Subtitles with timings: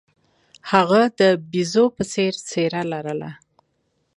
[0.71, 1.21] هغه د
[1.51, 3.31] بیزو په څیر څیره لرله.